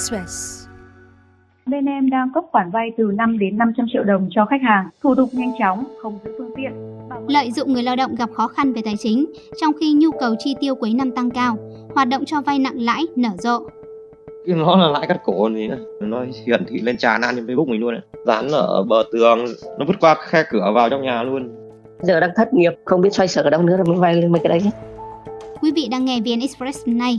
[0.00, 0.66] Express.
[1.66, 4.88] Bên em đang cấp khoản vay từ 5 đến 500 triệu đồng cho khách hàng,
[5.02, 6.72] thủ tục nhanh chóng, không giữ phương tiện.
[7.28, 9.26] Lợi dụng người lao động gặp khó khăn về tài chính,
[9.60, 11.56] trong khi nhu cầu chi tiêu cuối năm tăng cao,
[11.94, 13.60] hoạt động cho vay nặng lãi nở rộ.
[14.46, 15.68] nó là lãi cắt cổ thì
[16.00, 18.02] nó hiển thị lên tràn lan trên Facebook mình luôn ấy.
[18.26, 19.38] dán ở bờ tường
[19.78, 21.48] nó vứt qua khe cửa vào trong nhà luôn
[22.02, 24.40] giờ đang thất nghiệp không biết xoay sở ở đâu nữa rồi mới vay mấy
[24.44, 24.70] cái đấy chứ.
[25.62, 27.18] Quý vị đang nghe VN Express này.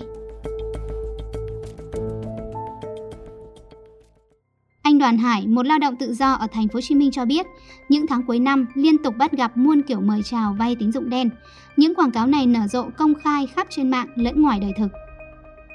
[5.02, 7.46] Đoàn Hải, một lao động tự do ở thành phố Hồ Chí Minh cho biết,
[7.90, 11.10] những tháng cuối năm liên tục bắt gặp muôn kiểu mời chào vay tín dụng
[11.10, 11.30] đen.
[11.78, 14.88] Những quảng cáo này nở rộ công khai khắp trên mạng lẫn ngoài đời thực.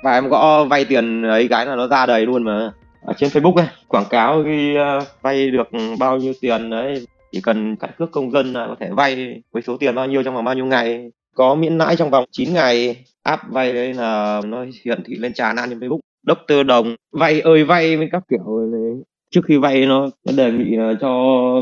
[0.03, 3.31] và em gõ vay tiền ấy cái là nó ra đầy luôn mà ở trên
[3.31, 5.69] Facebook ấy quảng cáo ghi ờ, vay được
[5.99, 9.63] bao nhiêu tiền đấy chỉ cần căn cước công dân là có thể vay với
[9.63, 12.55] số tiền bao nhiêu trong vòng bao nhiêu ngày có miễn lãi trong vòng 9
[12.55, 16.97] ngày app vay đấy là nó hiển thị lên tràn lan trên Facebook Doctor Đồng
[17.13, 20.95] vay ơi vay với các kiểu này trước khi vay nó, nó đề nghị là
[21.01, 21.09] cho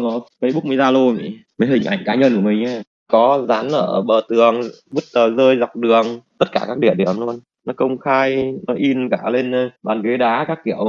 [0.03, 2.83] nó Facebook với Zalo mấy hình ảnh cá nhân của mình ấy.
[3.11, 7.21] có dán ở bờ tường vứt tờ rơi dọc đường tất cả các địa điểm
[7.21, 7.41] luôn.
[7.67, 10.87] Nó công khai nó in cả lên ờ, bàn ghế đá các kiểu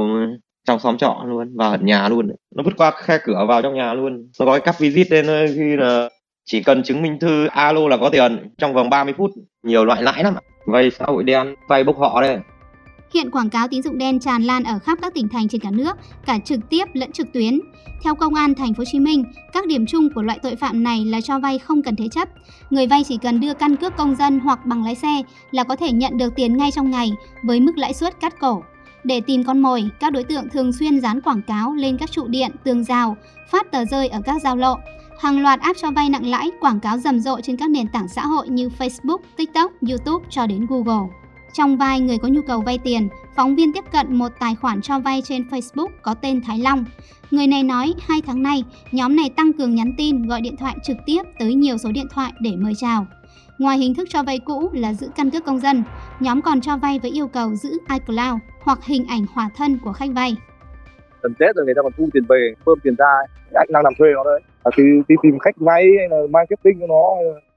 [0.66, 2.28] trong xóm trọ luôn và ở nhà luôn.
[2.56, 4.28] Nó vứt qua khe cửa vào trong nhà luôn.
[4.40, 6.08] Nó có cái cắp visit lên ờ, khi là
[6.44, 8.50] chỉ cần chứng minh thư alo là có tiền.
[8.58, 9.30] Trong vòng 30 phút
[9.62, 10.34] nhiều loại lãi lắm
[10.66, 12.38] vay xã hội đen vay bốc họ đây.
[13.14, 15.70] Hiện quảng cáo tín dụng đen tràn lan ở khắp các tỉnh thành trên cả
[15.70, 17.60] nước, cả trực tiếp lẫn trực tuyến.
[18.02, 20.82] Theo Công an Thành phố Hồ Chí Minh, các điểm chung của loại tội phạm
[20.82, 22.28] này là cho vay không cần thế chấp.
[22.70, 25.76] Người vay chỉ cần đưa căn cước công dân hoặc bằng lái xe là có
[25.76, 28.62] thể nhận được tiền ngay trong ngày với mức lãi suất cắt cổ.
[29.04, 32.26] Để tìm con mồi, các đối tượng thường xuyên dán quảng cáo lên các trụ
[32.26, 33.16] điện, tường rào,
[33.50, 34.76] phát tờ rơi ở các giao lộ.
[35.20, 38.08] Hàng loạt app cho vay nặng lãi quảng cáo rầm rộ trên các nền tảng
[38.08, 41.08] xã hội như Facebook, TikTok, YouTube cho đến Google.
[41.56, 44.80] Trong vai người có nhu cầu vay tiền, phóng viên tiếp cận một tài khoản
[44.80, 46.84] cho vay trên Facebook có tên Thái Long.
[47.30, 50.76] Người này nói hai tháng nay, nhóm này tăng cường nhắn tin, gọi điện thoại
[50.82, 53.06] trực tiếp tới nhiều số điện thoại để mời chào.
[53.58, 55.82] Ngoài hình thức cho vay cũ là giữ căn cước công dân,
[56.20, 59.92] nhóm còn cho vay với yêu cầu giữ iCloud hoặc hình ảnh hòa thân của
[59.92, 60.36] khách vay.
[61.22, 63.06] gần Tết rồi người ta còn thu tiền về bơm tiền ra
[63.54, 66.80] anh đang làm thuê nó đấy à, thì, thì tìm khách vay hay là marketing
[66.80, 67.02] cho nó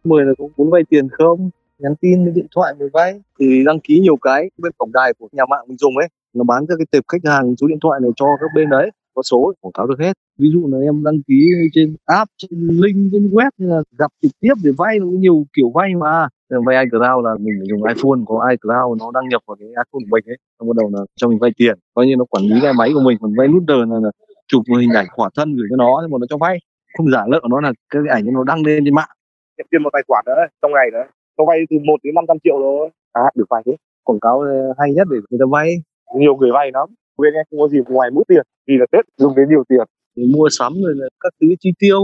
[0.04, 3.22] mười là cũng muốn vay tiền không nhắn tin điện thoại người vay.
[3.40, 6.44] Thì đăng ký nhiều cái bên tổng đài của nhà mạng mình dùng ấy nó
[6.44, 9.22] bán các cái tệp khách hàng số điện thoại này cho các bên đấy có
[9.24, 10.14] số quảng cáo được hết.
[10.40, 14.12] Ví dụ là em đăng ký trên app trên link trên web như là gặp
[14.22, 16.28] trực tiếp để vay nó nhiều kiểu vay mà.
[16.66, 19.86] Vay iCloud là mình phải dùng iPhone có iCloud nó đăng nhập vào cái iPhone
[19.92, 21.76] của mình ấy nó bắt đầu là cho mình vay tiền.
[21.94, 24.12] Coi như nó quản lý cái máy của mình còn vay nút đờ là, là
[24.48, 26.58] chụp một hình ảnh khỏa thân gửi cho nó nhưng mà nó cho vay.
[26.98, 29.10] Không giả lợ nó là cái ảnh nó đăng lên trên mạng.
[29.58, 31.04] Nhận tiền một tài khoản nữa trong ngày nữa
[31.40, 33.76] cho vay từ 1 đến 500 triệu thôi à được vay thế.
[34.04, 35.70] Quảng cáo ờ, hay nhất để người ta vay.
[36.16, 36.90] Nhiều người vay lắm.
[37.18, 39.88] Bên em không có gì ngoài mỗi tiền vì là tết dùng đến nhiều tiền.
[40.16, 42.00] Để mua sắm rồi là các thứ chi tiêu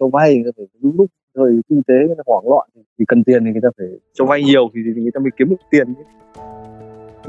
[0.00, 1.06] cho vay người ta phải đúng lúc.
[1.36, 2.68] Thời kinh tế nó hoảng loạn
[2.98, 5.30] thì cần tiền thì người ta phải cho vay nhiều thì, thì người ta mới
[5.36, 5.94] kiếm được tiền.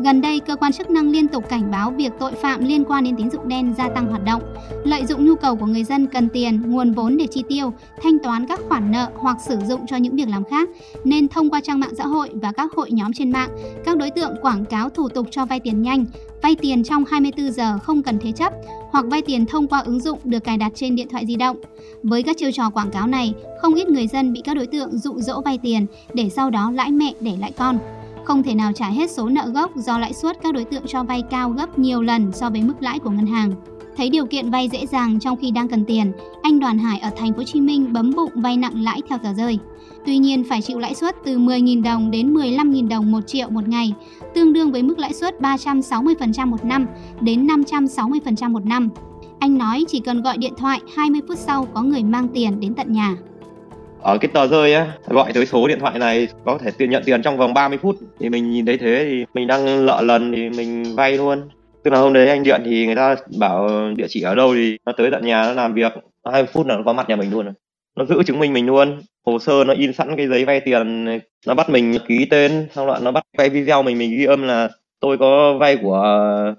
[0.03, 3.03] Gần đây, cơ quan chức năng liên tục cảnh báo việc tội phạm liên quan
[3.03, 4.41] đến tín dụng đen gia tăng hoạt động,
[4.83, 7.73] lợi dụng nhu cầu của người dân cần tiền, nguồn vốn để chi tiêu,
[8.03, 10.69] thanh toán các khoản nợ hoặc sử dụng cho những việc làm khác,
[11.03, 13.49] nên thông qua trang mạng xã hội và các hội nhóm trên mạng,
[13.85, 16.05] các đối tượng quảng cáo thủ tục cho vay tiền nhanh,
[16.41, 18.53] vay tiền trong 24 giờ không cần thế chấp
[18.91, 21.57] hoặc vay tiền thông qua ứng dụng được cài đặt trên điện thoại di động.
[22.03, 24.97] Với các chiêu trò quảng cáo này, không ít người dân bị các đối tượng
[24.97, 27.79] dụ dỗ vay tiền để sau đó lãi mẹ để lãi con
[28.25, 31.03] không thể nào trả hết số nợ gốc do lãi suất các đối tượng cho
[31.03, 33.51] vay cao gấp nhiều lần so với mức lãi của ngân hàng.
[33.97, 36.11] Thấy điều kiện vay dễ dàng trong khi đang cần tiền,
[36.41, 39.17] anh Đoàn Hải ở thành phố Hồ Chí Minh bấm bụng vay nặng lãi theo
[39.17, 39.59] tờ rơi.
[40.05, 43.67] Tuy nhiên phải chịu lãi suất từ 10.000 đồng đến 15.000 đồng 1 triệu một
[43.67, 43.93] ngày,
[44.33, 46.85] tương đương với mức lãi suất 360% một năm
[47.21, 48.89] đến 560% một năm.
[49.39, 52.73] Anh nói chỉ cần gọi điện thoại 20 phút sau có người mang tiền đến
[52.73, 53.17] tận nhà
[54.01, 57.03] ở cái tờ rơi á gọi tới số điện thoại này, có thể tiền, nhận
[57.05, 57.95] tiền trong vòng 30 phút.
[58.19, 61.49] Thì mình nhìn thấy thế thì mình đang lợ lần thì mình vay luôn.
[61.83, 64.77] Tức là hôm đấy anh điện thì người ta bảo, địa chỉ ở đâu thì
[64.85, 65.91] nó tới tận nhà, nó làm việc.
[66.31, 67.53] Hai phút là nó có mặt nhà mình luôn rồi.
[67.97, 69.01] Nó giữ chứng minh mình luôn.
[69.25, 71.05] Hồ sơ nó in sẵn cái giấy vay tiền
[71.47, 74.43] nó bắt mình ký tên, xong rồi nó bắt quay video mình mình ghi âm
[74.43, 76.03] là, tôi có vay của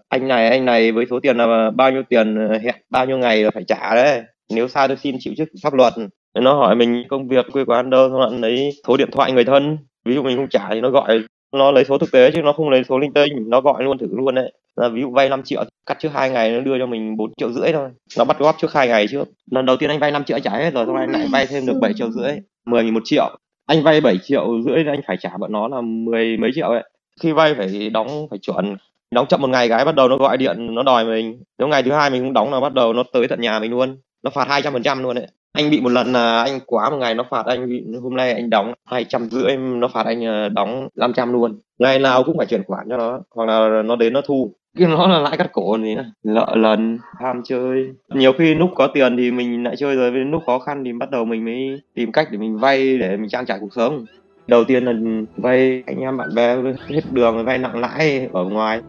[0.08, 3.44] anh này anh này với số tiền là bao nhiêu tiền, hẹn bao nhiêu ngày
[3.44, 4.22] là phải trả đấy.
[4.50, 5.92] Nếu sai tôi xin chịu trước pháp luật
[6.40, 9.44] nó hỏi mình công việc, quê quán đâu, xong rồi lấy số điện thoại người
[9.44, 9.78] thân.
[10.04, 11.20] Ví dụ mình không trả thì nó gọi,
[11.52, 13.98] nó lấy số thực tế chứ nó không lấy số linh tinh, nó gọi luôn
[13.98, 14.52] thử luôn đấy.
[14.76, 17.32] Là ví dụ vay 5 triệu cắt trước hai ngày, nó đưa cho mình 4
[17.36, 17.88] triệu rưỡi thôi.
[18.18, 19.28] Nó bắt góp trước hai ngày trước.
[19.50, 21.66] Lần đầu tiên anh vay 5 triệu trả hết rồi, xong anh lại vay thêm
[21.66, 22.32] được 7 triệu rưỡi
[22.66, 23.38] 10 nghìn một triệu.
[23.66, 26.82] Anh vay 7 triệu rưỡi anh phải trả bọn nó là 10 mấy triệu ấy.
[27.22, 28.76] Khi vay phải đóng, phải chuẩn.
[29.14, 31.42] Đóng chậm một ngày cái bắt đầu nó gọi điện, nó đòi mình.
[31.58, 33.70] Nếu ngày thứ hai mình không đóng là bắt đầu nó tới tận nhà mình
[33.70, 35.26] luôn nó phạt hai trăm phần trăm luôn đấy.
[35.52, 38.32] Anh bị một lần là anh quá một ngày nó phạt anh, bị hôm nay
[38.32, 41.58] anh đóng hai trăm rưỡi, nó phạt anh ờ, đóng 500 luôn.
[41.78, 44.54] Ngày nào cũng phải chuyển khoản cho nó, hoặc là nó đến nó thu.
[44.78, 47.88] Cái nó là lãi cắt cổ gì nữa lợ lần, ham chơi.
[48.14, 50.92] Nhiều khi lúc có tiền thì mình lại chơi rồi, với lúc khó khăn thì
[50.92, 54.04] bắt đầu mình mới tìm cách để mình vay, để mình trang trải cuộc sống.
[54.46, 54.92] Đầu tiên là
[55.36, 56.56] vay anh em bạn bè,
[56.88, 58.80] hết đường, vay nặng lãi ở ngoài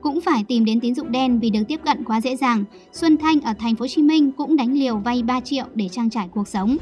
[0.00, 2.64] cũng phải tìm đến tín dụng đen vì được tiếp cận quá dễ dàng.
[2.92, 5.88] Xuân Thanh ở thành phố Hồ Chí Minh cũng đánh liều vay 3 triệu để
[5.88, 6.76] trang trải cuộc sống.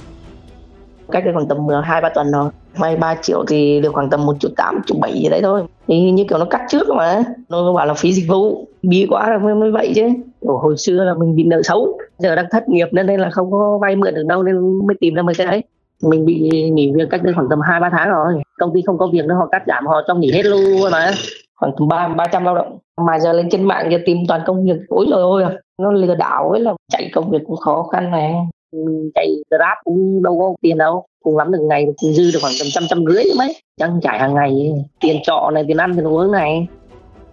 [1.11, 2.51] Cách đây khoảng tầm ờ, 2 3 tuần rồi.
[2.77, 5.63] Vay 3 triệu thì được khoảng tầm 1 triệu 8, triệu 7 gì đấy thôi.
[5.89, 7.25] Thì như kiểu nó cắt trước mà.
[7.49, 8.69] Nó bảo là phí dịch vụ.
[8.83, 10.09] Bí quá là mới, mới vậy chứ.
[10.41, 11.99] Ủa, hồi xưa là mình bị nợ xấu.
[12.19, 15.15] Giờ đang thất nghiệp nên là không có vay mượn được đâu nên mới tìm
[15.15, 15.63] ra mấy cái đấy
[16.03, 18.99] mình bị nghỉ việc cách đây khoảng tầm hai ba tháng rồi công ty không
[18.99, 21.11] có việc nữa họ cắt giảm họ cho nghỉ hết luôn mà
[21.57, 22.79] khoảng ba ba trăm lao động.
[23.07, 24.77] Mà giờ lên trên mạng giờ tìm toàn công việc.
[24.89, 25.51] Ối rồi ôi à,
[25.83, 28.35] nó lừa đảo ấy là chạy công việc cũng khó khăn này.
[28.73, 31.87] Ừ, chạy grab cũng đâu có tiền đâu cùng lắm được ngày
[32.17, 33.57] dư được khoảng tầm trăm trăm rưỡi mấy.
[33.81, 36.69] Trang trải hàng ngày tiền trọ này tiền ăn tiền uống này.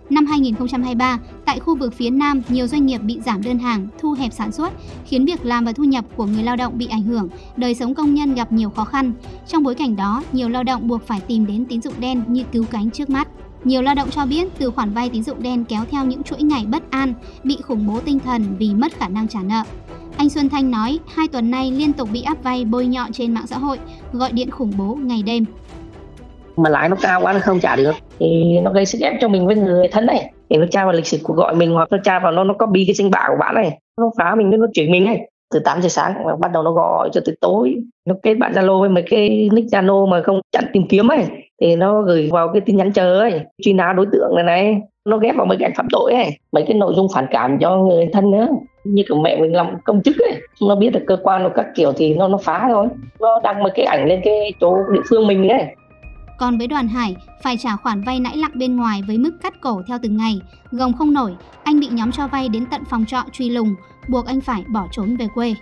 [0.09, 4.11] Năm 2023, tại khu vực phía Nam, nhiều doanh nghiệp bị giảm đơn hàng, thu
[4.11, 4.73] hẹp sản xuất,
[5.05, 7.93] khiến việc làm và thu nhập của người lao động bị ảnh hưởng, đời sống
[7.93, 9.11] công nhân gặp nhiều khó khăn.
[9.47, 12.43] Trong bối cảnh đó, nhiều lao động buộc phải tìm đến tín dụng đen như
[12.51, 13.27] cứu cánh trước mắt.
[13.63, 16.41] Nhiều lao động cho biết từ khoản vay tín dụng đen kéo theo những chuỗi
[16.41, 17.13] ngày bất an,
[17.43, 19.63] bị khủng bố tinh thần vì mất khả năng trả nợ.
[20.17, 23.33] Anh Xuân Thanh nói, hai tuần nay liên tục bị áp vay bôi nhọ trên
[23.33, 23.79] mạng xã hội,
[24.13, 25.45] gọi điện khủng bố ngày đêm.
[26.57, 29.27] Mà lãi nó cao quá nó không trả được, thì nó gây sức ép cho
[29.27, 30.33] mình với người thân này.
[30.49, 32.53] Thì nó tra vào lịch sử cuộc gọi mình hoặc nó tra vào nó nó
[32.53, 35.19] copy cái danh bạ của bạn này, nó phá mình nó chuyển mình này
[35.53, 37.75] từ 8 giờ sáng bắt đầu nó gọi cho tới tối.
[38.07, 41.25] Nó kết bạn zalo với mấy cái nick zalo mà không chặn tìm kiếm ấy,
[41.61, 44.81] thì nó gửi vào cái tin nhắn chờ ấy, truy nã đối tượng này này.
[45.05, 47.77] Nó ghép vào mấy cái phạm tội ấy, mấy cái nội dung phản cảm cho
[47.77, 48.47] người thân nữa.
[48.83, 51.91] Như kiểu mẹ mình làm công chức ấy nó biết được cơ quan các kiểu
[51.95, 52.87] thì nó nó phá thôi.
[53.19, 55.65] Nó đăng mấy cái ảnh lên cái chỗ địa phương mình ấy
[56.43, 59.61] còn với đoàn Hải, phải trả khoản vay lãi nặng bên ngoài với mức cắt
[59.61, 60.41] cổ theo từng ngày.
[60.71, 63.75] Gồng không nổi, anh bị nhóm cho vay đến tận phòng trọ truy lùng,
[64.07, 65.55] buộc anh phải bỏ trốn về quê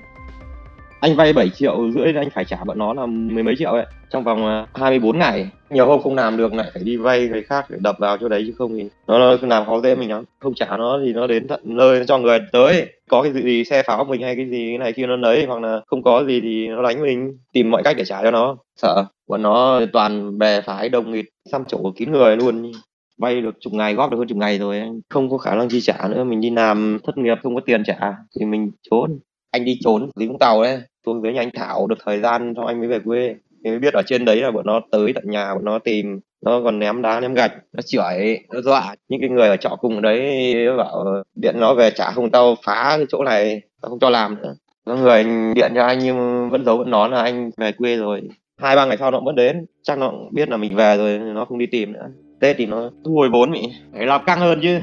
[1.02, 3.86] anh vay 7 triệu rưỡi anh phải trả bọn nó là mười mấy triệu ấy.
[4.10, 5.50] Trong vòng à, 24 ngày.
[5.70, 8.30] Nhiều hôm không làm được lại phải đi vay người khác để đập vào chỗ
[8.30, 10.24] đấy chứ không thì nó, nó làm khó dễ mình lắm.
[10.40, 12.86] Không trả nó thì nó đến tận nơi cho người tới.
[13.10, 15.62] Có cái gì xe pháo mình hay cái gì cái này kia nó lấy hoặc
[15.62, 17.38] là không có gì thì nó đánh mình.
[17.54, 18.58] Tìm mọi cách để trả cho nó.
[18.82, 22.72] Sợ bọn nó toàn bè phái đồng nghịt xăm chỗ kín người luôn.
[23.18, 24.82] Vay được chục ngày góp được hơn chục ngày rồi.
[25.10, 26.24] Không có khả năng chi trả nữa.
[26.24, 29.20] Mình đi làm thất nghiệp không có tiền trả thì mình trốn
[29.52, 32.54] anh đi trốn, đi vũng tàu đấy, xuống dưới nhà anh thảo được thời gian
[32.56, 33.36] xong anh mới về quê.
[33.64, 36.20] Thì mới biết ở trên đấy là bọn nó tới tận nhà, bọn nó tìm,
[36.46, 38.96] nó còn ném đá, ném gạch, nó chửi, nó dọa.
[39.10, 41.06] Những cái người ở trọ cùng đấy bảo,
[41.36, 44.56] điện nó về trả không tao phá cái chỗ này, tao không cho làm nữa.
[44.86, 45.26] Có người
[45.56, 48.22] điện cho anh nhưng vẫn giấu vẫn nói là anh về quê rồi.
[48.58, 51.20] Hai, ba ngày sau nó vẫn đến, chắc nó cũng biết là mình về rồi,
[51.20, 52.08] nó không đi tìm nữa.
[52.40, 53.64] Tết thì nó thu hồi vốn mình
[53.94, 54.80] phải làm căng hơn chứ.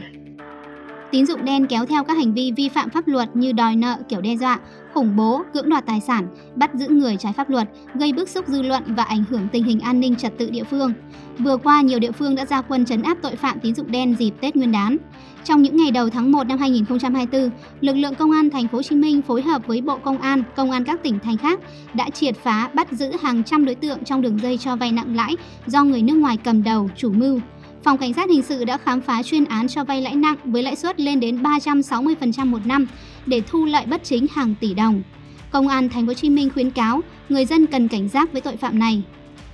[1.10, 3.96] Tín dụng đen kéo theo các hành vi vi phạm pháp luật như đòi nợ
[4.08, 4.58] kiểu đe dọa,
[4.94, 8.49] khủng bố, cưỡng đoạt tài sản, bắt giữ người trái pháp luật, gây bức xúc
[8.49, 10.93] dư luận và ảnh hưởng tình hình an ninh trật tự địa phương.
[11.38, 14.14] Vừa qua, nhiều địa phương đã ra quân chấn áp tội phạm tín dụng đen
[14.19, 14.96] dịp Tết Nguyên đán.
[15.44, 17.50] Trong những ngày đầu tháng 1 năm 2024,
[17.81, 20.43] lực lượng công an thành phố Hồ Chí Minh phối hợp với Bộ Công an,
[20.56, 21.60] công an các tỉnh thành khác
[21.94, 25.17] đã triệt phá bắt giữ hàng trăm đối tượng trong đường dây cho vay nặng
[25.17, 25.36] lãi
[25.67, 27.41] do người nước ngoài cầm đầu, chủ mưu.
[27.88, 30.62] Phòng Cảnh sát Hình sự đã khám phá chuyên án cho vay lãi nặng với
[30.62, 32.86] lãi suất lên đến 360% một năm
[33.26, 35.02] để thu lợi bất chính hàng tỷ đồng.
[35.50, 38.40] Công an Thành phố Hồ Chí Minh khuyến cáo người dân cần cảnh giác với
[38.40, 39.02] tội phạm này.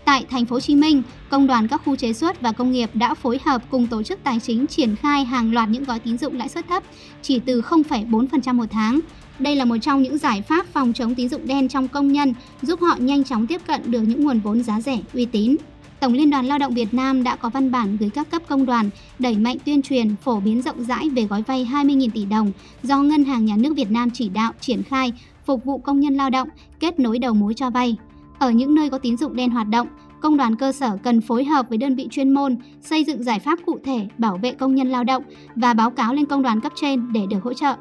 [0.05, 2.91] Tại Thành phố Hồ Chí Minh, công đoàn các khu chế xuất và công nghiệp
[2.95, 6.19] đã phối hợp cùng tổ chức tài chính triển khai hàng loạt những gói tín
[6.19, 6.83] dụng lãi suất thấp,
[7.23, 9.01] chỉ từ 0,4% một tháng.
[9.39, 12.35] Đây là một trong những giải pháp phòng chống tín dụng đen trong công nhân,
[12.63, 15.57] giúp họ nhanh chóng tiếp cận được những nguồn vốn giá rẻ, uy tín.
[16.05, 18.67] Tổng Liên đoàn Lao động Việt Nam đã có văn bản gửi các cấp công
[18.67, 22.53] đoàn đẩy mạnh tuyên truyền, phổ biến rộng rãi về gói vay 20.000 tỷ đồng
[22.83, 25.13] do Ngân hàng Nhà nước Việt Nam chỉ đạo triển khai
[25.47, 26.49] phục vụ công nhân lao động,
[26.81, 27.97] kết nối đầu mối cho vay.
[28.39, 29.89] Ở những nơi có tín dụng đen hoạt động,
[30.21, 33.39] công đoàn cơ sở cần phối hợp với đơn vị chuyên môn, xây dựng giải
[33.39, 35.23] pháp cụ thể bảo vệ công nhân lao động
[35.57, 37.75] và báo cáo lên công đoàn cấp trên để được hỗ trợ.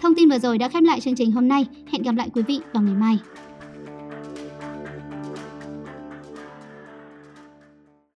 [0.00, 1.66] Thông tin vừa rồi đã khép lại chương trình hôm nay.
[1.92, 3.18] Hẹn gặp lại quý vị vào ngày mai.